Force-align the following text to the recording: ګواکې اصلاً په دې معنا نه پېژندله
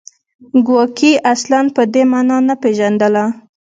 ګواکې 0.65 1.11
اصلاً 1.33 1.59
په 1.75 1.81
دې 1.93 2.03
معنا 2.11 2.37
نه 2.47 2.55
پېژندله 2.61 3.25